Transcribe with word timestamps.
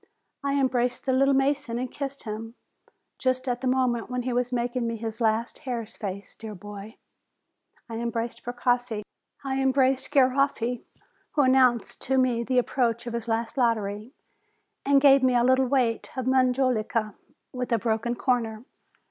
I 0.43 0.55
embraced 0.59 1.05
the 1.05 1.13
"little 1.13 1.35
mason/' 1.35 1.79
and 1.79 1.91
kissed 1.91 2.23
him, 2.23 2.55
just 3.19 3.47
at 3.47 3.61
the 3.61 3.67
moment 3.67 4.09
when 4.09 4.23
he 4.23 4.33
was 4.33 4.51
mak 4.51 4.75
ing 4.75 4.87
me 4.87 4.95
his 4.97 5.21
last 5.21 5.59
hare's 5.59 5.95
face, 5.95 6.35
dear 6.35 6.55
boy! 6.55 6.97
I 7.87 7.97
embraced 7.97 8.41
Precossi. 8.43 9.03
I 9.43 9.61
embraced 9.61 10.09
Garoffi, 10.11 10.81
who 11.33 11.43
announced 11.43 12.01
to 12.01 12.17
me 12.17 12.43
the 12.43 12.57
approach 12.57 13.05
of 13.05 13.13
his 13.13 13.27
last 13.27 13.59
lottery, 13.59 14.11
and 14.83 14.99
gave 14.99 15.21
me 15.21 15.35
a 15.35 15.43
little 15.43 15.67
weight 15.67 16.09
of 16.17 16.25
majolica, 16.25 17.13
with 17.53 17.71
a 17.71 17.77
broken 17.77 18.15
corner. 18.15 18.65